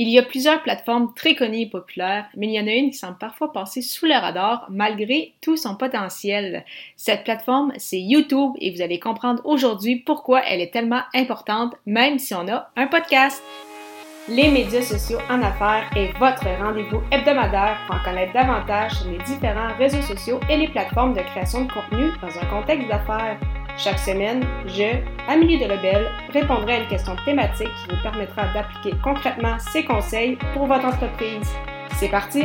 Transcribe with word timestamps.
Il 0.00 0.08
y 0.10 0.18
a 0.20 0.22
plusieurs 0.22 0.62
plateformes 0.62 1.12
très 1.12 1.34
connues 1.34 1.62
et 1.62 1.66
populaires, 1.66 2.26
mais 2.36 2.46
il 2.46 2.52
y 2.52 2.60
en 2.60 2.68
a 2.68 2.72
une 2.72 2.92
qui 2.92 2.96
semble 2.96 3.18
parfois 3.18 3.52
passer 3.52 3.82
sous 3.82 4.06
le 4.06 4.12
radar 4.12 4.64
malgré 4.70 5.32
tout 5.40 5.56
son 5.56 5.74
potentiel. 5.74 6.64
Cette 6.94 7.24
plateforme, 7.24 7.72
c'est 7.78 7.98
YouTube 7.98 8.52
et 8.60 8.70
vous 8.70 8.80
allez 8.80 9.00
comprendre 9.00 9.42
aujourd'hui 9.44 9.96
pourquoi 9.96 10.44
elle 10.46 10.60
est 10.60 10.72
tellement 10.72 11.02
importante, 11.16 11.74
même 11.84 12.20
si 12.20 12.32
on 12.32 12.46
a 12.46 12.70
un 12.76 12.86
podcast. 12.86 13.42
Les 14.28 14.52
médias 14.52 14.82
sociaux 14.82 15.18
en 15.28 15.42
affaires 15.42 15.90
est 15.96 16.16
votre 16.16 16.46
rendez-vous 16.62 17.02
hebdomadaire 17.10 17.78
pour 17.88 17.96
en 17.96 18.04
connaître 18.04 18.32
davantage 18.32 18.92
sur 18.92 19.10
les 19.10 19.18
différents 19.24 19.74
réseaux 19.78 20.02
sociaux 20.02 20.38
et 20.48 20.58
les 20.58 20.68
plateformes 20.68 21.14
de 21.14 21.22
création 21.22 21.64
de 21.64 21.72
contenu 21.72 22.12
dans 22.22 22.38
un 22.38 22.46
contexte 22.46 22.86
d'affaires. 22.86 23.40
Chaque 23.78 24.00
semaine, 24.00 24.44
je, 24.66 24.98
Amélie 25.28 25.56
Delebel, 25.56 26.08
répondrai 26.32 26.72
à 26.72 26.82
une 26.82 26.88
question 26.88 27.14
thématique 27.24 27.68
qui 27.68 27.94
vous 27.94 28.02
permettra 28.02 28.52
d'appliquer 28.52 28.96
concrètement 29.04 29.56
ces 29.60 29.84
conseils 29.84 30.36
pour 30.52 30.66
votre 30.66 30.84
entreprise. 30.84 31.48
C'est 31.94 32.08
parti! 32.08 32.42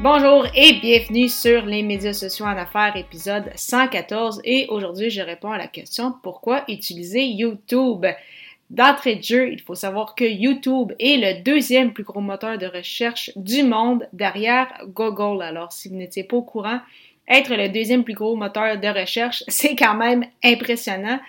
Bonjour 0.00 0.44
et 0.56 0.72
bienvenue 0.80 1.28
sur 1.28 1.64
les 1.66 1.84
médias 1.84 2.14
sociaux 2.14 2.46
en 2.46 2.56
affaires, 2.56 2.96
épisode 2.96 3.52
114. 3.54 4.40
Et 4.42 4.66
aujourd'hui, 4.68 5.10
je 5.10 5.22
réponds 5.22 5.52
à 5.52 5.58
la 5.58 5.68
question 5.68 6.12
pourquoi 6.24 6.64
utiliser 6.66 7.26
YouTube? 7.26 8.06
D'entrée 8.70 9.16
de 9.16 9.22
jeu, 9.22 9.52
il 9.52 9.60
faut 9.60 9.76
savoir 9.76 10.16
que 10.16 10.24
YouTube 10.24 10.92
est 10.98 11.16
le 11.16 11.44
deuxième 11.44 11.92
plus 11.92 12.04
gros 12.04 12.20
moteur 12.20 12.58
de 12.58 12.66
recherche 12.66 13.30
du 13.36 13.62
monde 13.62 14.08
derrière 14.12 14.66
Google. 14.88 15.42
Alors, 15.42 15.72
si 15.72 15.88
vous 15.88 15.96
n'étiez 15.96 16.24
pas 16.24 16.36
au 16.36 16.42
courant, 16.42 16.80
être 17.28 17.54
le 17.54 17.68
deuxième 17.68 18.04
plus 18.04 18.14
gros 18.14 18.36
moteur 18.36 18.78
de 18.78 18.88
recherche, 18.88 19.44
c'est 19.48 19.76
quand 19.76 19.94
même 19.94 20.24
impressionnant. 20.42 21.20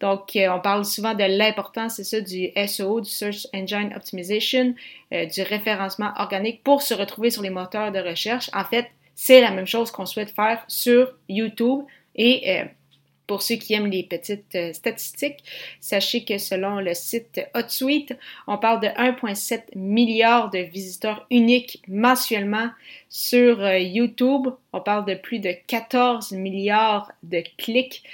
Donc, 0.00 0.36
euh, 0.36 0.48
on 0.50 0.60
parle 0.60 0.84
souvent 0.84 1.14
de 1.14 1.24
l'importance, 1.24 1.96
c'est 1.96 2.04
ça, 2.04 2.20
du 2.20 2.50
SEO, 2.66 3.00
du 3.00 3.08
Search 3.08 3.46
Engine 3.54 3.92
Optimization, 3.96 4.74
euh, 5.12 5.24
du 5.24 5.42
référencement 5.42 6.12
organique 6.16 6.62
pour 6.62 6.82
se 6.82 6.92
retrouver 6.92 7.30
sur 7.30 7.42
les 7.42 7.50
moteurs 7.50 7.92
de 7.92 7.98
recherche. 7.98 8.50
En 8.52 8.64
fait, 8.64 8.88
c'est 9.14 9.40
la 9.40 9.50
même 9.50 9.66
chose 9.66 9.90
qu'on 9.90 10.04
souhaite 10.04 10.30
faire 10.30 10.62
sur 10.68 11.14
YouTube 11.30 11.84
et 12.14 12.60
euh, 12.60 12.64
pour 13.26 13.42
ceux 13.42 13.56
qui 13.56 13.74
aiment 13.74 13.90
les 13.90 14.04
petites 14.04 14.54
euh, 14.54 14.72
statistiques, 14.72 15.44
sachez 15.80 16.24
que 16.24 16.38
selon 16.38 16.80
le 16.80 16.94
site 16.94 17.40
HotSuite, 17.54 18.16
on 18.46 18.58
parle 18.58 18.80
de 18.80 18.86
1,7 18.86 19.76
milliard 19.76 20.50
de 20.50 20.58
visiteurs 20.58 21.26
uniques 21.30 21.82
mensuellement 21.88 22.70
sur 23.08 23.60
euh, 23.60 23.78
YouTube. 23.78 24.48
On 24.72 24.80
parle 24.80 25.06
de 25.06 25.14
plus 25.14 25.38
de 25.40 25.52
14 25.66 26.32
milliards 26.32 27.10
de 27.22 27.42
clics 27.58 28.04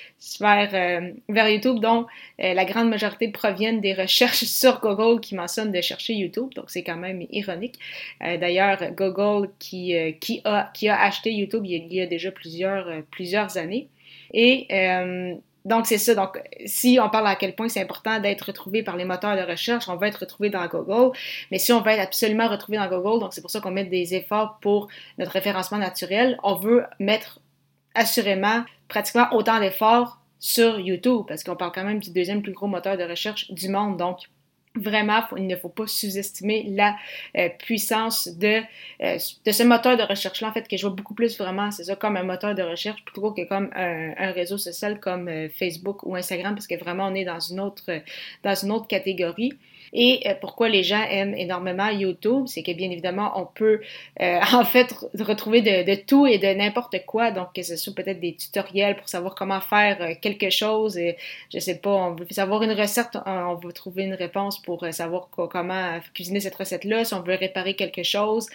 vers, 0.41 0.71
euh, 0.75 1.13
vers 1.29 1.49
YouTube, 1.49 1.81
dont 1.81 2.07
la 2.39 2.65
grande 2.65 2.89
majorité 2.89 3.29
proviennent 3.29 3.81
des 3.81 3.95
recherches 3.95 4.45
sur 4.45 4.81
Google 4.81 5.21
qui 5.21 5.35
mentionnent 5.35 5.73
de 5.73 5.81
chercher 5.81 6.15
YouTube. 6.15 6.55
Donc, 6.55 6.67
c'est 6.69 6.83
quand 6.83 6.97
même 6.97 7.27
ironique. 7.31 7.79
D'ailleurs, 8.21 8.79
Google 8.93 9.51
qui, 9.59 9.95
qui, 10.21 10.41
a, 10.45 10.71
qui 10.73 10.89
a 10.89 11.01
acheté 11.01 11.33
YouTube 11.33 11.65
il 11.67 11.93
y 11.93 12.01
a, 12.01 12.07
déjà 12.07 12.31
plusieurs, 12.31 13.03
plusieurs 13.11 13.57
années. 13.57 13.89
Et 14.33 14.67
euh, 14.71 15.35
donc, 15.65 15.87
c'est 15.87 15.99
ça. 15.99 16.15
Donc, 16.15 16.41
si 16.67 16.99
on 17.01 17.09
parle 17.09 17.29
à 17.29 17.37
quel 17.37 17.55
point 17.55 17.69
c'est 17.69 17.81
important 17.81 18.19
d'être 18.19 18.43
retrouvé 18.43 18.83
par 18.83 18.97
les 18.97 19.05
moteurs 19.05 19.37
de 19.37 19.43
recherche, 19.43 19.89
on 19.89 19.97
va 19.97 20.09
être 20.09 20.21
retrouvé 20.21 20.51
dans 20.51 20.67
Google. 20.67 21.17
Mais 21.51 21.59
si 21.59 21.73
on 21.73 21.81
veut 21.81 21.91
être 21.91 22.01
absolument 22.01 22.49
retrouvé 22.49 22.79
dans 22.79 22.89
Google, 22.89 23.21
donc 23.21 23.33
c'est 23.33 23.41
pour 23.41 23.51
ça 23.51 23.61
qu'on 23.61 23.71
met 23.71 23.85
des 23.85 24.15
efforts 24.15 24.59
pour 24.61 24.89
notre 25.19 25.33
référencement 25.33 25.79
naturel, 25.79 26.39
on 26.43 26.57
veut 26.57 26.85
mettre 26.99 27.41
assurément 27.95 28.65
pratiquement 28.89 29.29
autant 29.33 29.61
d'efforts 29.61 30.19
sur 30.39 30.81
YouTube 30.81 31.23
parce 31.29 31.45
qu'on 31.45 31.55
parle 31.55 31.73
quand 31.73 31.85
même 31.85 32.01
du 32.01 32.11
deuxième 32.11 32.43
plus 32.43 32.53
gros 32.53 32.67
moteur 32.67 32.97
de 32.97 33.05
recherche 33.05 33.51
du 33.53 33.69
monde. 33.69 33.97
Donc, 33.97 34.29
Vraiment, 34.75 35.21
il 35.37 35.47
ne 35.47 35.57
faut 35.57 35.69
pas 35.69 35.87
sous-estimer 35.87 36.65
la 36.71 36.97
euh, 37.37 37.51
puissance 37.59 38.29
de, 38.29 38.63
euh, 39.03 39.19
de 39.45 39.53
ce 39.53 39.63
moteur 39.65 39.99
de 39.99 40.03
recherche-là, 40.03 40.49
en 40.49 40.53
fait, 40.53 40.67
que 40.67 40.79
je 40.79 40.87
vois 40.87 40.97
beaucoup 40.97 41.13
plus 41.13 41.37
vraiment, 41.37 41.71
c'est 41.71 41.85
ça, 41.85 41.95
comme 41.95 42.17
un 42.17 42.23
moteur 42.23 42.55
de 42.55 42.63
recherche 42.63 43.05
plutôt 43.05 43.33
que 43.33 43.47
comme 43.47 43.71
un, 43.75 44.33
réseau 44.33 44.57
social 44.57 44.99
comme 44.99 45.29
euh, 45.29 45.51
Facebook 45.51 46.05
ou 46.05 46.17
Instagram, 46.17 46.55
parce 46.55 46.67
que 46.67 46.79
vraiment, 46.79 47.09
on 47.09 47.15
est 47.15 47.27
dans 47.27 47.41
une 47.41 47.61
autre, 47.61 47.91
dans 48.43 48.55
une 48.55 48.73
autre 48.73 48.87
catégorie. 48.87 49.53
Et 49.93 50.23
euh, 50.27 50.35
pourquoi 50.41 50.69
les 50.69 50.83
gens 50.83 51.03
aiment 51.03 51.35
énormément 51.35 51.89
YouTube, 51.89 52.47
c'est 52.47 52.63
que 52.63 52.73
bien 52.73 52.91
évidemment, 52.91 53.33
on 53.37 53.47
peut 53.47 53.81
euh, 54.21 54.41
en 54.53 54.65
fait 54.65 54.95
retrouver 55.21 55.61
de, 55.61 55.95
tout 56.07 56.27
et 56.27 56.39
de 56.39 56.47
n'importe 56.47 57.05
quoi. 57.07 57.31
Donc, 57.31 57.53
que 57.55 57.63
ce 57.63 57.77
soit 57.77 57.95
peut-être 57.95 58.21
des 58.21 58.35
tutoriels 58.35 58.97
pour 58.97 59.09
savoir 59.09 59.35
comment 59.35 59.61
faire 59.61 60.01
euh, 60.01 60.15
quelque 60.21 60.51
chose. 60.51 60.97
Et, 60.97 61.17
je 61.53 61.59
sais 61.59 61.79
pas, 61.79 61.91
on 61.91 62.15
veut 62.15 62.27
savoir 62.31 62.63
une 62.63 62.73
recette, 62.73 63.19
on 63.27 63.55
veut 63.57 63.73
trouver 63.73 64.05
une 64.05 64.15
réponse 64.15 64.61
pour 64.63 64.87
savoir 64.93 65.29
comment 65.31 66.01
cuisiner 66.15 66.41
cette 66.41 66.55
recette-là. 66.55 67.05
Si 67.05 67.15
on 67.15 67.21
veut 67.21 67.35
réparer 67.35 67.75
quelque 67.75 68.03
chose, 68.03 68.49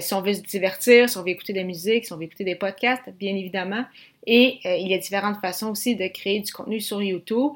si 0.00 0.14
on 0.14 0.22
veut 0.22 0.34
se 0.34 0.40
divertir, 0.40 1.08
si 1.08 1.18
on 1.18 1.22
veut 1.22 1.28
écouter 1.28 1.52
de 1.52 1.58
la 1.58 1.64
musique, 1.64 2.06
si 2.06 2.12
on 2.12 2.16
veut 2.16 2.24
écouter 2.24 2.44
des 2.44 2.54
podcasts, 2.54 3.02
bien 3.18 3.34
évidemment. 3.34 3.84
Et 4.26 4.58
il 4.64 4.88
y 4.88 4.94
a 4.94 4.98
différentes 4.98 5.40
façons 5.40 5.70
aussi 5.70 5.96
de 5.96 6.06
créer 6.08 6.40
du 6.40 6.52
contenu 6.52 6.80
sur 6.80 7.02
YouTube. 7.02 7.52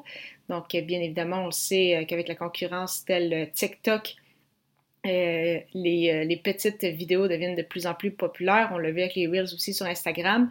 Donc, 0.49 0.69
bien 0.71 1.01
évidemment, 1.01 1.45
on 1.45 1.51
sait 1.51 1.95
euh, 1.95 2.05
qu'avec 2.05 2.27
la 2.27 2.35
concurrence 2.35 3.05
telle 3.05 3.33
euh, 3.33 3.45
TikTok, 3.53 4.15
euh, 5.05 5.59
les, 5.73 6.41
petites 6.43 6.83
vidéos 6.83 7.27
deviennent 7.27 7.55
de 7.55 7.61
plus 7.61 7.87
en 7.87 7.93
plus 7.93 8.11
populaires. 8.11 8.71
On 8.73 8.77
l'a 8.77 8.91
vu 8.91 9.01
avec 9.01 9.15
les 9.15 9.27
Reels 9.27 9.53
aussi 9.53 9.73
sur 9.73 9.85
Instagram. 9.85 10.49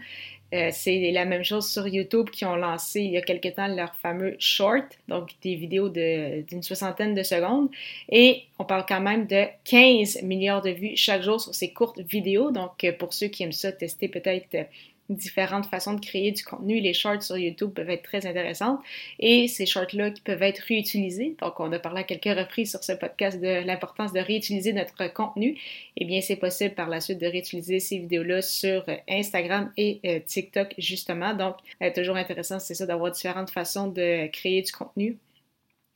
c'est 0.51 1.11
la 1.13 1.25
même 1.25 1.43
chose 1.43 1.67
sur 1.71 1.89
YouTube 1.89 2.29
qui 2.29 2.45
ont 2.45 2.57
lancé 2.57 3.01
il 3.01 3.13
y 3.13 3.17
a 3.17 3.23
quelque 3.23 3.49
temps 3.49 3.69
leur 3.69 3.95
fameux 3.97 4.37
short, 4.39 4.85
donc 5.09 5.31
des 5.41 5.55
vidéos 5.55 5.89
d'une 5.89 6.63
soixantaine 6.63 7.15
de 7.15 7.23
secondes. 7.23 7.71
Et 8.11 8.43
on 8.59 8.65
parle 8.65 8.85
quand 8.87 9.01
même 9.01 9.27
de 9.27 9.47
15 9.65 10.23
milliards 10.23 10.61
de 10.61 10.71
vues 10.71 10.97
chaque 10.97 11.23
jour 11.23 11.41
sur 11.41 11.55
ces 11.55 11.73
courtes 11.73 12.01
vidéos. 12.01 12.51
Donc 12.51 12.85
pour 12.99 13.15
ceux 13.15 13.29
qui 13.29 13.45
aiment 13.45 13.53
ça, 13.53 13.73
tester 13.73 14.09
peut-être 14.09 14.69
différentes 15.15 15.67
façons 15.67 15.95
de 15.95 16.01
créer 16.01 16.33
du 16.33 16.45
contenu. 16.45 16.81
Les 16.81 16.93
shorts 16.93 17.23
sur 17.23 17.37
YouTube 17.37 17.71
peuvent 17.71 17.91
être 17.91 18.03
très 18.03 18.27
intéressantes 18.27 18.81
et 19.19 19.49
ces 19.49 19.67
shorts-là 19.67 20.11
qui 20.11 20.21
peuvent 20.21 20.43
être 20.43 20.61
réutilisés. 20.61 21.37
Donc, 21.41 21.61
on 21.61 21.71
a 21.73 21.79
parlé 21.79 22.01
à 22.01 22.05
quelques 22.05 22.39
reprises 22.39 22.71
sur 22.71 22.83
ce 22.83 22.93
podcast 22.93 23.41
de 23.41 23.65
l'importance 23.65 24.13
de 24.13 24.21
réutiliser 24.21 24.73
notre 24.73 25.13
contenu. 25.13 25.59
Eh 25.97 26.05
bien, 26.05 26.21
c'est 26.21 26.37
possible 26.37 26.75
par 26.75 26.89
la 26.89 27.01
suite 27.01 27.19
de 27.19 27.27
réutiliser 27.27 27.81
ces 27.81 27.99
vidéos-là 27.99 28.43
sur 28.43 28.85
Instagram 29.09 29.73
et 29.77 30.01
euh, 30.05 30.21
TikTok, 30.21 30.75
justement. 30.79 31.35
Donc, 31.35 31.57
euh, 31.83 31.91
toujours 31.95 32.17
intéressant, 32.17 32.59
c'est 32.59 32.75
ça, 32.75 32.87
d'avoir 32.87 33.11
différentes 33.11 33.51
façons 33.51 33.89
de 33.89 34.27
créer 34.29 34.63
du 34.63 34.73
contenu. 34.73 35.17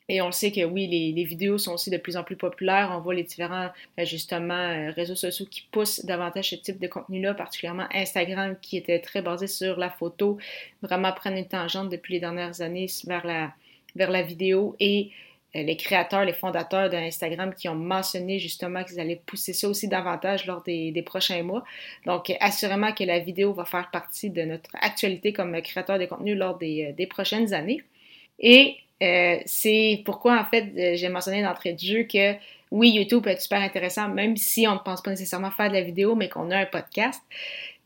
Et 0.08 0.22
on 0.22 0.30
sait 0.30 0.52
que 0.52 0.64
oui, 0.64 0.86
les, 0.86 1.24
vidéos 1.24 1.58
sont 1.58 1.72
aussi 1.72 1.90
de 1.90 1.96
plus 1.96 2.16
en 2.16 2.22
plus 2.22 2.36
populaires. 2.36 2.92
On 2.96 3.00
voit 3.00 3.14
les 3.14 3.24
différents, 3.24 3.70
euh, 3.98 4.04
justement, 4.04 4.54
euh, 4.54 4.90
réseaux 4.92 5.16
sociaux 5.16 5.46
qui 5.50 5.66
poussent 5.72 6.04
davantage 6.04 6.50
ce 6.50 6.54
type 6.54 6.78
de 6.78 6.86
contenu-là, 6.86 7.34
particulièrement 7.34 7.88
Instagram 7.92 8.56
qui 8.62 8.76
était 8.76 9.00
très 9.00 9.20
basé 9.20 9.48
sur 9.48 9.76
la 9.78 9.90
photo, 9.90 10.38
vraiment 10.80 11.12
prendre 11.12 11.36
une 11.36 11.48
tangente 11.48 11.90
depuis 11.90 12.14
les 12.14 12.20
dernières 12.20 12.60
années 12.60 12.86
vers 13.04 13.26
la, 13.26 13.52
vers 13.96 14.12
la 14.12 14.22
vidéo 14.22 14.76
et 14.78 15.10
euh, 15.56 15.64
les 15.64 15.76
créateurs, 15.76 16.24
les 16.24 16.34
fondateurs 16.34 16.88
d'Instagram 16.88 17.52
qui 17.52 17.68
ont 17.68 17.74
mentionné 17.74 18.38
justement 18.38 18.84
qu'ils 18.84 19.00
allaient 19.00 19.20
pousser 19.26 19.54
ça 19.54 19.68
aussi 19.68 19.88
davantage 19.88 20.46
lors 20.46 20.62
des, 20.62 21.02
prochains 21.04 21.42
mois. 21.42 21.64
Donc, 22.04 22.32
assurément 22.38 22.92
que 22.92 23.02
la 23.02 23.18
vidéo 23.18 23.52
va 23.52 23.64
faire 23.64 23.90
partie 23.90 24.30
de 24.30 24.42
notre 24.42 24.70
actualité 24.74 25.32
comme 25.32 25.60
créateur 25.62 25.98
de 25.98 26.06
contenu 26.06 26.36
lors 26.36 26.58
des, 26.58 26.92
des 26.92 27.06
prochaines 27.08 27.52
années. 27.54 27.82
Et 28.38 28.76
euh, 29.02 29.36
c'est 29.44 30.02
pourquoi, 30.04 30.40
en 30.40 30.44
fait, 30.44 30.72
euh, 30.76 30.96
j'ai 30.96 31.08
mentionné 31.08 31.42
d'entrée 31.42 31.74
de 31.74 31.78
jeu 31.78 32.02
que 32.04 32.34
oui, 32.70 32.90
YouTube 32.90 33.22
peut 33.22 33.30
être 33.30 33.42
super 33.42 33.60
intéressant, 33.60 34.08
même 34.08 34.36
si 34.36 34.66
on 34.66 34.74
ne 34.74 34.78
pense 34.78 35.02
pas 35.02 35.10
nécessairement 35.10 35.50
faire 35.50 35.68
de 35.68 35.74
la 35.74 35.82
vidéo, 35.82 36.14
mais 36.14 36.28
qu'on 36.28 36.50
a 36.50 36.58
un 36.58 36.66
podcast. 36.66 37.22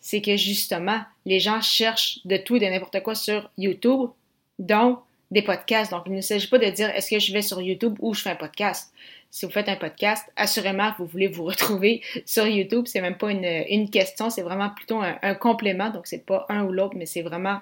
C'est 0.01 0.23
que 0.23 0.37
justement, 0.37 1.01
les 1.27 1.41
gens 1.41 1.61
cherchent 1.61 2.21
de 2.25 2.37
tout 2.37 2.57
et 2.57 2.61
de 2.61 2.67
n'importe 2.67 3.03
quoi 3.03 3.15
sur 3.15 3.51
YouTube, 3.59 4.11
dont 4.59 4.99
des 5.31 5.43
podcasts. 5.43 5.91
Donc, 5.91 6.05
il 6.07 6.13
ne 6.15 6.21
s'agit 6.21 6.49
pas 6.49 6.59
de 6.59 6.71
dire 6.71 6.89
est-ce 6.91 7.11
que 7.11 7.19
je 7.19 7.33
vais 7.33 7.43
sur 7.43 7.61
YouTube 7.61 7.97
ou 8.01 8.15
je 8.15 8.23
fais 8.23 8.31
un 8.31 8.37
podcast? 8.37 8.93
Si 9.31 9.47
vous 9.47 9.53
faites 9.53 9.69
un 9.69 9.77
podcast, 9.77 10.27
assurément 10.37 10.93
vous 10.99 11.07
voulez 11.07 11.29
vous 11.29 11.45
retrouver 11.45 12.03
sur 12.25 12.47
YouTube. 12.47 12.87
C'est 12.87 13.01
même 13.01 13.19
pas 13.19 13.31
une, 13.31 13.91
question, 13.91 14.31
c'est 14.31 14.43
vraiment 14.43 14.71
plutôt 14.71 15.01
un, 15.01 15.19
un 15.23 15.35
complément. 15.35 15.91
Donc, 15.91 16.07
c'est 16.07 16.25
pas 16.25 16.47
un 16.49 16.65
ou 16.65 16.73
l'autre, 16.73 16.95
mais 16.97 17.07
c'est 17.07 17.23
vraiment 17.23 17.61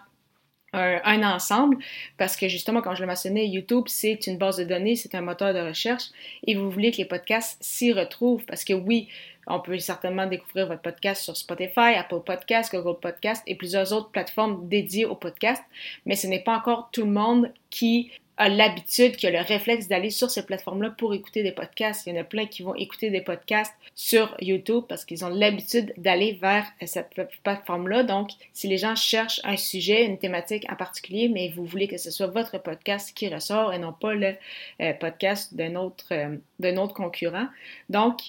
un, 0.73 1.23
ensemble. 1.23 1.79
Parce 2.17 2.37
que 2.37 2.49
justement, 2.49 2.83
comme 2.83 2.95
je 2.95 3.01
le 3.01 3.07
mentionnais, 3.07 3.47
YouTube, 3.47 3.85
c'est 3.87 4.27
une 4.27 4.39
base 4.39 4.59
de 4.59 4.65
données, 4.65 4.97
c'est 4.97 5.15
un 5.15 5.21
moteur 5.21 5.55
de 5.55 5.61
recherche. 5.61 6.05
Et 6.47 6.55
vous 6.55 6.71
voulez 6.71 6.91
que 6.91 6.99
les 6.99 7.05
podcasts 7.05 7.57
s'y 7.63 7.93
retrouvent. 7.93 8.45
Parce 8.45 8.65
que 8.65 8.73
oui, 8.73 9.09
on 9.49 9.61
peut 9.61 9.79
certainement 9.79 10.27
découvrir 10.27 10.67
votre 10.67 10.83
podcast 10.83 11.23
sur 11.23 11.37
Spotify, 11.37 11.95
Apple 11.97 12.21
Podcasts, 12.25 12.75
Google 12.75 13.01
Podcasts 13.01 13.43
et 13.47 13.55
plusieurs 13.55 13.93
autres 13.93 14.11
plateformes 14.11 14.69
dédiées 14.69 15.07
au 15.07 15.15
podcast, 15.15 15.63
mais 16.05 16.17
ce 16.17 16.27
n'est 16.27 16.43
pas 16.43 16.57
encore 16.57 16.91
tout 16.93 17.05
le 17.05 17.11
monde 17.11 17.51
qui 17.71 18.11
a 18.39 18.49
l'habitude, 18.49 19.17
qui 19.17 19.27
a 19.27 19.31
le 19.31 19.41
réflexe 19.41 19.89
d'aller 19.89 20.11
sur 20.11 20.31
ces 20.31 20.47
plateformes-là 20.47 20.91
pour 20.97 21.13
écouter 21.13 21.43
des 21.43 21.53
podcasts. 21.53 22.07
Il 22.07 22.15
y 22.15 22.19
en 22.19 22.21
a 22.21 22.25
plein 22.25 22.47
qui 22.47 22.63
vont 22.63 22.75
écouter 22.75 23.11
des 23.11 23.21
podcasts 23.21 23.75
sur 23.97 24.35
YouTube 24.41 24.85
parce 24.89 25.05
qu'ils 25.05 25.25
ont 25.25 25.29
l'habitude 25.29 25.93
d'aller 25.97 26.39
vers 26.41 26.65
cette 26.87 27.11
plateforme-là. 27.43 28.05
Donc, 28.05 28.31
si 28.53 28.69
les 28.69 28.79
gens 28.79 28.95
cherchent 28.95 29.41
un 29.43 29.57
sujet, 29.57 30.05
une 30.05 30.19
thématique 30.19 30.67
en 30.71 30.77
particulier, 30.77 31.29
mais 31.29 31.53
vous 31.55 31.65
voulez 31.65 31.89
que 31.89 31.99
ce 31.99 32.13
soit 32.13 32.29
votre 32.29 32.59
podcast 32.59 33.13
qui 33.15 33.29
ressort 33.29 33.73
et 33.73 33.79
non 33.79 33.93
pas 33.93 34.15
le 34.15 34.35
euh, 34.81 34.93
podcast 34.95 35.55
d'un 35.55 35.75
autre, 35.75 36.07
euh, 36.13 36.37
d'un 36.61 36.77
autre 36.77 36.95
concurrent. 36.95 37.49
Donc, 37.89 38.21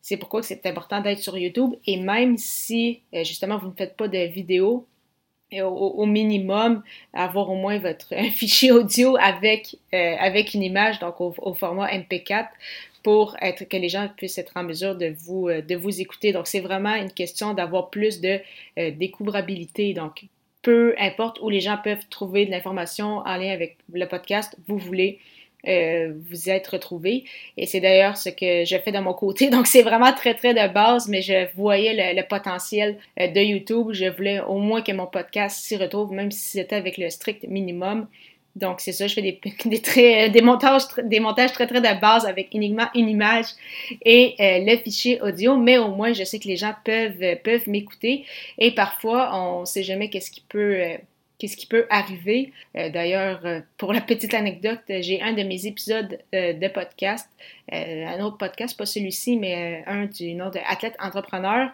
c'est 0.00 0.16
pourquoi 0.16 0.42
c'est 0.42 0.66
important 0.66 1.00
d'être 1.00 1.20
sur 1.20 1.38
YouTube. 1.38 1.74
Et 1.86 1.96
même 1.98 2.36
si, 2.36 3.02
euh, 3.14 3.22
justement, 3.22 3.58
vous 3.58 3.68
ne 3.68 3.74
faites 3.74 3.96
pas 3.96 4.08
de 4.08 4.18
vidéo, 4.18 4.86
au, 5.60 6.06
minimum, 6.06 6.82
avoir 7.12 7.50
au 7.50 7.56
moins 7.56 7.78
votre 7.78 8.14
fichier 8.32 8.72
audio 8.72 9.16
avec, 9.20 9.76
euh, 9.92 10.14
avec 10.18 10.54
une 10.54 10.62
image, 10.62 10.98
donc 10.98 11.20
au, 11.20 11.54
format 11.54 11.88
MP4, 11.92 12.48
pour 13.02 13.36
être, 13.42 13.64
que 13.64 13.76
les 13.76 13.88
gens 13.88 14.08
puissent 14.16 14.38
être 14.38 14.52
en 14.56 14.62
mesure 14.62 14.94
de 14.96 15.14
vous, 15.24 15.48
euh, 15.48 15.60
de 15.60 15.74
vous 15.74 16.00
écouter. 16.00 16.32
Donc, 16.32 16.46
c'est 16.46 16.60
vraiment 16.60 16.94
une 16.94 17.10
question 17.10 17.52
d'avoir 17.52 17.90
plus 17.90 18.20
de 18.20 18.40
euh, 18.78 18.90
découvrabilité. 18.92 19.92
Donc, 19.92 20.24
peu 20.62 20.94
importe 20.98 21.40
où 21.42 21.50
les 21.50 21.60
gens 21.60 21.78
peuvent 21.82 22.06
trouver 22.08 22.46
de 22.46 22.50
l'information 22.52 23.18
en 23.18 23.36
lien 23.36 23.52
avec 23.52 23.76
le 23.92 24.06
podcast, 24.06 24.56
vous 24.68 24.78
voulez 24.78 25.18
euh, 25.68 26.12
vous 26.28 26.50
êtes 26.50 26.66
retrouvés. 26.66 27.24
Et 27.56 27.66
c'est 27.66 27.80
d'ailleurs 27.80 28.16
ce 28.16 28.30
que 28.30 28.64
je 28.64 28.76
fais 28.78 28.92
de 28.92 28.98
mon 28.98 29.14
côté. 29.14 29.50
Donc, 29.56 29.66
c'est 29.66 29.82
vraiment 29.82 30.12
très, 30.12 30.34
très 30.34 30.54
de 30.54 30.72
base, 30.72 31.08
mais 31.08 31.22
je 31.22 31.46
voyais 31.54 32.14
le, 32.14 32.22
potentiel 32.26 32.98
euh, 33.20 33.28
de 33.28 33.40
YouTube. 33.40 33.88
Je 33.92 34.06
voulais 34.06 34.40
au 34.40 34.58
moins 34.58 34.82
que 34.82 34.92
mon 34.92 35.06
podcast 35.06 35.58
s'y 35.64 35.76
retrouve, 35.76 36.12
même 36.12 36.30
si 36.30 36.50
c'était 36.50 36.76
avec 36.76 36.98
le 36.98 37.10
strict 37.10 37.44
minimum. 37.48 38.08
Donc, 38.56 38.80
c'est 38.80 38.92
ça, 38.92 39.06
je 39.06 39.14
fais 39.14 39.22
des, 39.22 39.40
des, 39.64 39.80
très, 39.80 40.28
des, 40.30 40.42
montages, 40.42 40.82
des 41.04 41.20
montages 41.20 41.52
très, 41.52 41.66
très 41.66 41.80
de 41.80 42.00
base 42.00 42.26
avec 42.26 42.48
uniquement 42.52 42.88
une 42.94 43.08
image 43.08 43.46
et 44.04 44.34
euh, 44.40 44.58
le 44.66 44.76
fichier 44.78 45.22
audio, 45.22 45.56
mais 45.56 45.78
au 45.78 45.88
moins, 45.88 46.12
je 46.12 46.24
sais 46.24 46.38
que 46.38 46.48
les 46.48 46.56
gens 46.56 46.74
peuvent, 46.84 47.36
peuvent 47.44 47.68
m'écouter. 47.68 48.24
Et 48.58 48.72
parfois, 48.72 49.30
on 49.34 49.60
ne 49.60 49.64
sait 49.64 49.82
jamais 49.82 50.10
qu'est-ce 50.10 50.30
qui 50.30 50.42
peut 50.42 50.98
qu'est-ce 51.42 51.56
qui 51.56 51.66
peut 51.66 51.86
arriver. 51.90 52.52
Euh, 52.76 52.88
d'ailleurs, 52.88 53.44
euh, 53.44 53.60
pour 53.76 53.92
la 53.92 54.00
petite 54.00 54.32
anecdote, 54.32 54.78
j'ai 54.88 55.20
un 55.20 55.32
de 55.32 55.42
mes 55.42 55.66
épisodes 55.66 56.20
euh, 56.36 56.52
de 56.52 56.68
podcast, 56.68 57.28
un 57.72 58.20
autre 58.22 58.38
podcast, 58.38 58.78
pas 58.78 58.86
celui-ci, 58.86 59.36
mais 59.36 59.82
un 59.88 60.06
du 60.06 60.34
nom 60.34 60.50
de 60.50 60.60
Athlète 60.68 60.94
Entrepreneur. 61.00 61.70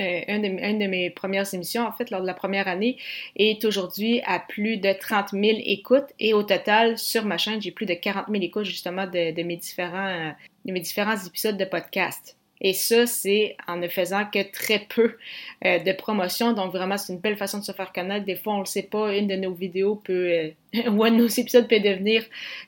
une, 0.00 0.42
de, 0.42 0.78
de, 0.82 0.86
mes 0.88 1.10
premières 1.10 1.54
émissions, 1.54 1.86
en 1.86 1.92
fait, 1.92 2.10
lors 2.10 2.20
de 2.20 2.26
la 2.26 2.34
première 2.34 2.66
année, 2.66 2.98
est 3.36 3.64
aujourd'hui 3.64 4.22
à 4.26 4.40
plus 4.40 4.76
de 4.76 4.92
30 4.92 5.30
000 5.30 5.44
écoutes. 5.64 6.10
Et 6.18 6.34
au 6.34 6.42
total, 6.42 6.98
sur 6.98 7.24
ma 7.24 7.38
chaîne, 7.38 7.62
j'ai 7.62 7.70
plus 7.70 7.86
de 7.86 7.94
40 7.94 8.26
000 8.28 8.42
écoutes, 8.42 8.64
justement, 8.64 9.06
de, 9.06 9.42
mes, 9.42 9.56
différents, 9.56 10.34
de 10.64 10.72
mes 10.72 10.80
différents 10.80 11.16
épisodes 11.16 11.56
de 11.56 11.64
podcast. 11.64 12.36
Et 12.60 12.72
ça, 12.72 13.06
c'est 13.06 13.56
en 13.66 13.76
ne 13.76 13.88
faisant 13.88 14.24
que 14.24 14.50
très 14.50 14.80
peu 14.88 15.16
euh, 15.64 15.78
de 15.78 15.92
promotion. 15.92 16.52
Donc, 16.52 16.72
vraiment, 16.72 16.96
c'est 16.96 17.12
une 17.12 17.20
belle 17.20 17.36
façon 17.36 17.58
de 17.58 17.64
se 17.64 17.72
faire 17.72 17.92
connaître. 17.92 18.24
Des 18.24 18.36
fois, 18.36 18.54
on 18.54 18.56
ne 18.56 18.62
le 18.62 18.66
sait 18.66 18.84
pas, 18.84 19.14
une 19.14 19.28
de 19.28 19.36
nos 19.36 19.52
vidéos 19.52 19.96
peut, 19.96 20.30
euh, 20.30 20.50
ou 20.90 21.04
un 21.04 21.10
de 21.10 21.16
nos 21.16 21.26
épisodes 21.26 21.68
peut 21.68 21.80
devenir 21.80 22.24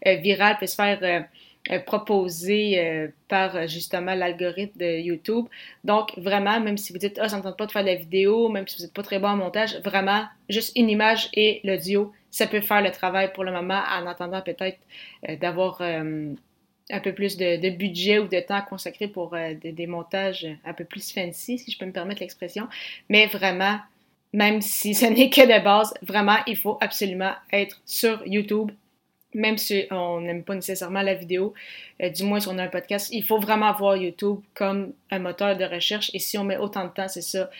euh, 0.06 0.16
viral, 0.16 0.56
peut 0.58 0.66
se 0.66 0.74
faire 0.74 1.26
proposer 1.84 3.10
par 3.28 3.66
justement 3.66 4.14
l'algorithme 4.14 4.78
de 4.78 5.00
YouTube. 5.00 5.46
Donc, 5.84 6.16
vraiment, 6.16 6.60
même 6.60 6.78
si 6.78 6.94
vous 6.94 6.98
dites, 6.98 7.18
ah, 7.20 7.28
ça 7.28 7.36
ne 7.36 7.42
tente 7.42 7.58
pas 7.58 7.66
de 7.66 7.72
faire 7.72 7.82
de 7.82 7.88
la 7.88 7.94
vidéo, 7.96 8.48
même 8.48 8.66
si 8.66 8.78
vous 8.78 8.84
n'êtes 8.84 8.94
pas 8.94 9.02
très 9.02 9.18
bon 9.18 9.28
en 9.28 9.36
montage, 9.36 9.76
vraiment, 9.84 10.24
juste 10.48 10.72
une 10.76 10.88
image 10.88 11.28
et 11.34 11.60
l'audio, 11.64 12.12
ça 12.30 12.46
peut 12.46 12.62
faire 12.62 12.80
le 12.80 12.90
travail 12.90 13.32
pour 13.34 13.44
le 13.44 13.52
moment 13.52 13.82
en 13.90 14.06
attendant 14.06 14.40
peut-être 14.40 14.78
d'avoir 15.40 15.82
un 16.90 17.00
peu 17.00 17.12
plus 17.12 17.36
de, 17.36 17.70
budget 17.70 18.18
ou 18.18 18.28
de 18.28 18.40
temps 18.40 18.62
consacré 18.62 19.08
pour 19.08 19.34
euh, 19.34 19.54
des, 19.54 19.86
montages 19.86 20.46
un 20.64 20.72
peu 20.72 20.84
plus 20.84 21.12
fancy, 21.12 21.58
si 21.58 21.70
je 21.70 21.78
peux 21.78 21.86
me 21.86 21.92
permettre 21.92 22.20
l'expression. 22.20 22.68
Mais 23.08 23.26
vraiment, 23.26 23.78
même 24.32 24.60
si 24.60 24.94
ce 24.94 25.06
n'est 25.06 25.30
que 25.30 25.42
de 25.42 25.62
base, 25.62 25.94
vraiment, 26.02 26.38
il 26.46 26.56
faut 26.56 26.78
absolument 26.80 27.32
être 27.52 27.80
sur 27.84 28.26
YouTube. 28.26 28.70
Même 29.34 29.58
si 29.58 29.84
on 29.90 30.22
n'aime 30.22 30.42
pas 30.42 30.54
nécessairement 30.54 31.02
la 31.02 31.14
vidéo, 31.14 31.52
euh, 32.02 32.08
du 32.08 32.24
moins 32.24 32.40
si 32.40 32.48
on 32.48 32.56
a 32.56 32.64
un 32.64 32.68
podcast, 32.68 33.10
il 33.12 33.22
faut 33.22 33.38
vraiment 33.38 33.66
avoir 33.66 33.94
YouTube 33.94 34.40
comme 34.54 34.94
un 35.10 35.18
moteur 35.18 35.54
de 35.56 35.64
recherche. 35.64 36.10
Et 36.14 36.18
si 36.18 36.38
on 36.38 36.44
met 36.44 36.56
autant 36.56 36.84
de 36.84 36.90
temps, 36.90 37.08
c'est 37.08 37.20
ça, 37.20 37.50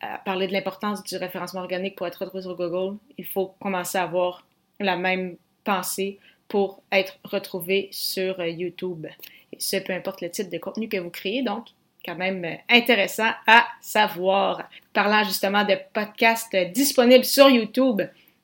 à 0.00 0.18
parler 0.18 0.46
de 0.46 0.52
l'importance 0.52 1.02
du 1.02 1.16
référencement 1.16 1.60
organique 1.60 1.96
pour 1.96 2.06
être 2.06 2.20
retrouvé 2.20 2.42
sur 2.42 2.54
Google, 2.56 2.96
il 3.18 3.26
faut 3.26 3.54
commencer 3.60 3.98
à 3.98 4.04
avoir 4.04 4.46
la 4.78 4.96
même 4.96 5.36
pensée 5.64 6.20
pour 6.48 6.82
être 6.92 7.18
retrouvé 7.24 7.88
sur 7.92 8.40
euh, 8.40 8.48
YouTube. 8.48 9.06
Et 9.52 9.56
ce, 9.58 9.76
peu 9.76 9.92
importe 9.92 10.20
le 10.20 10.30
type 10.30 10.50
de 10.50 10.58
contenu 10.58 10.88
que 10.88 10.96
vous 10.96 11.10
créez, 11.10 11.42
donc 11.42 11.66
quand 12.04 12.16
même 12.16 12.44
euh, 12.44 12.54
intéressant 12.68 13.30
à 13.46 13.66
savoir. 13.80 14.68
Parlant 14.92 15.24
justement 15.24 15.64
de 15.64 15.76
podcasts 15.92 16.56
disponibles 16.72 17.24
sur 17.24 17.48
YouTube, 17.48 18.02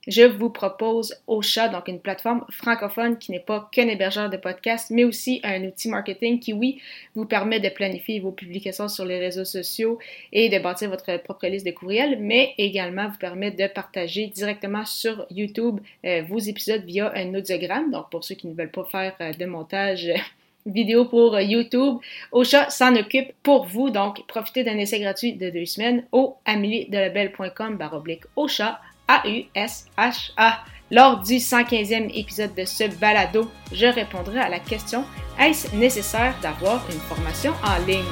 je 0.08 0.22
vous 0.22 0.50
propose 0.50 1.14
Ocha, 1.28 1.68
donc 1.68 1.86
une 1.86 2.00
plateforme 2.00 2.44
francophone 2.50 3.18
qui 3.18 3.30
n'est 3.30 3.40
pas 3.40 3.68
qu'un 3.70 3.86
hébergeur 3.86 4.30
de 4.30 4.36
podcasts, 4.36 4.90
mais 4.90 5.04
aussi 5.04 5.40
un 5.44 5.62
outil 5.64 5.88
marketing 5.88 6.40
qui, 6.40 6.52
oui, 6.52 6.80
vous 7.14 7.24
permet 7.24 7.60
de 7.60 7.68
planifier 7.68 8.18
vos 8.18 8.32
publications 8.32 8.88
sur 8.88 9.04
les 9.04 9.20
réseaux 9.20 9.44
sociaux 9.44 9.98
et 10.32 10.48
de 10.48 10.58
bâtir 10.58 10.90
votre 10.90 11.16
propre 11.22 11.46
liste 11.46 11.66
de 11.66 11.70
courriels, 11.70 12.18
mais 12.20 12.54
également 12.58 13.08
vous 13.08 13.18
permet 13.18 13.52
de 13.52 13.66
partager 13.68 14.26
directement 14.26 14.84
sur 14.84 15.24
YouTube 15.30 15.78
euh, 16.04 16.22
vos 16.22 16.38
épisodes 16.38 16.84
via 16.84 17.12
un 17.14 17.34
audiogramme. 17.34 17.92
Donc, 17.92 18.10
pour 18.10 18.24
ceux 18.24 18.34
qui 18.34 18.48
ne 18.48 18.54
veulent 18.54 18.70
pas 18.70 18.84
faire 18.84 19.14
euh, 19.20 19.32
de 19.32 19.46
montage, 19.46 20.10
vidéo 20.66 21.04
pour 21.04 21.38
YouTube. 21.40 21.98
Ocha 22.32 22.70
s'en 22.70 22.94
occupe 22.96 23.32
pour 23.42 23.66
vous, 23.66 23.90
donc 23.90 24.26
profitez 24.26 24.64
d'un 24.64 24.78
essai 24.78 25.00
gratuit 25.00 25.32
de 25.34 25.50
deux 25.50 25.66
semaines 25.66 26.04
au 26.12 26.36
ameliedelabel.com 26.44 27.76
baroblique 27.76 28.22
Ocha 28.36 28.80
a-U-S-H-A. 29.12 30.58
Lors 30.90 31.20
du 31.20 31.34
115e 31.34 32.10
épisode 32.14 32.54
de 32.54 32.64
ce 32.64 32.84
balado, 32.98 33.50
je 33.72 33.86
répondrai 33.86 34.40
à 34.40 34.48
la 34.48 34.58
question 34.58 35.04
Est-ce 35.38 35.74
nécessaire 35.74 36.34
d'avoir 36.42 36.84
une 36.90 37.00
formation 37.00 37.52
en 37.64 37.84
ligne? 37.86 38.04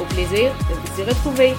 Au 0.00 0.04
plaisir 0.04 0.52
de 0.68 0.74
vous 0.74 1.00
y 1.00 1.04
retrouver. 1.04 1.54